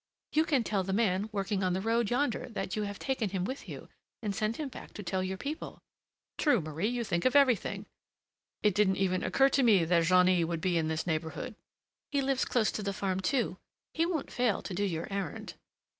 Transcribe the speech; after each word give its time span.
"You 0.33 0.45
can 0.45 0.63
tell 0.63 0.81
the 0.83 0.93
man 0.93 1.29
working 1.31 1.63
on 1.63 1.73
the 1.73 1.79
road 1.79 2.09
yonder 2.09 2.49
that 2.49 2.75
you 2.75 2.81
have 2.81 2.97
taken 2.97 3.29
him 3.29 3.45
with 3.45 3.69
you, 3.69 3.87
and 4.23 4.33
send 4.35 4.57
him 4.57 4.67
back 4.67 4.93
to 4.95 5.03
tell 5.03 5.21
your 5.21 5.37
people." 5.37 5.77
"True, 6.39 6.59
Marie, 6.59 6.87
you 6.87 7.03
think 7.03 7.23
of 7.23 7.35
everything! 7.35 7.85
It 8.63 8.73
didn't 8.73 8.95
even 8.95 9.21
occur 9.23 9.49
to 9.49 9.61
me 9.61 9.85
that 9.85 10.05
Jeannie 10.05 10.43
would 10.43 10.59
be 10.59 10.75
in 10.79 10.87
this 10.87 11.05
neighborhood." 11.05 11.53
"He 12.11 12.19
lives 12.19 12.45
close 12.45 12.71
to 12.71 12.81
the 12.81 12.93
farm, 12.93 13.19
too: 13.19 13.57
he 13.93 14.07
won't 14.07 14.31
fail 14.31 14.63
to 14.63 14.73
do 14.73 14.83
your 14.83 15.07
errand." 15.13 15.53